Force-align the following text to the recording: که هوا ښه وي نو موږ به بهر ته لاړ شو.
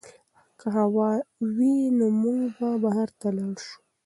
که 0.59 0.65
هوا 0.77 1.09
ښه 1.21 1.23
وي 1.55 1.75
نو 1.97 2.05
موږ 2.21 2.41
به 2.57 2.69
بهر 2.83 3.09
ته 3.19 3.27
لاړ 3.37 3.55
شو. 3.65 3.77